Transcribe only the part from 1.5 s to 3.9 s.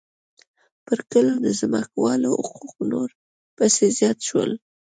ځمکوالو حقوق نور پسې